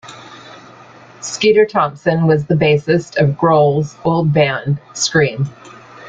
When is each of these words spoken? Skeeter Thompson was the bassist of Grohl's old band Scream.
Skeeter 1.21 1.63
Thompson 1.67 2.25
was 2.25 2.47
the 2.47 2.55
bassist 2.55 3.17
of 3.21 3.35
Grohl's 3.37 3.95
old 4.03 4.33
band 4.33 4.79
Scream. 4.95 5.47